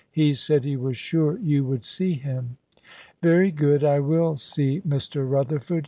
He 0.09 0.33
said 0.33 0.65
he 0.65 0.75
was 0.77 0.97
sure 0.97 1.37
you 1.37 1.63
would 1.65 1.85
see 1.85 2.13
him." 2.13 2.57
"Very 3.21 3.51
good, 3.51 3.83
I 3.83 3.99
will 3.99 4.35
see 4.35 4.81
Mr. 4.81 5.29
Rutherford. 5.29 5.79